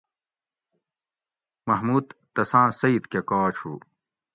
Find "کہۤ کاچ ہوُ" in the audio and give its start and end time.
3.11-3.73